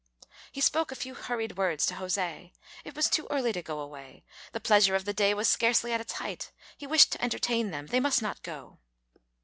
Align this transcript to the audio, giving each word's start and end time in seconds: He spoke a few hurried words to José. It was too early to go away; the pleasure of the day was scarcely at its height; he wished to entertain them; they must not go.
He 0.51 0.61
spoke 0.61 0.91
a 0.91 0.95
few 0.95 1.13
hurried 1.13 1.57
words 1.59 1.85
to 1.85 1.93
José. 1.93 2.53
It 2.83 2.95
was 2.95 3.07
too 3.07 3.27
early 3.29 3.53
to 3.53 3.61
go 3.61 3.79
away; 3.79 4.23
the 4.51 4.59
pleasure 4.59 4.95
of 4.95 5.05
the 5.05 5.13
day 5.13 5.35
was 5.35 5.47
scarcely 5.47 5.93
at 5.93 6.01
its 6.01 6.13
height; 6.13 6.51
he 6.75 6.87
wished 6.87 7.11
to 7.11 7.23
entertain 7.23 7.69
them; 7.69 7.85
they 7.85 7.99
must 7.99 8.19
not 8.19 8.41
go. 8.41 8.79